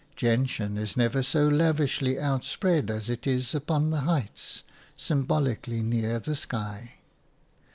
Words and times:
Gentian 0.15 0.79
is 0.79 0.97
never 0.97 1.21
so 1.21 1.47
lavishly 1.47 2.19
outspread 2.19 2.89
as 2.89 3.07
it 3.07 3.27
is 3.27 3.53
upon 3.53 3.91
the 3.91 3.99
heights, 3.99 4.63
symbolically 4.97 5.83
near 5.83 6.17
the 6.17 6.35
sky. 6.35 6.93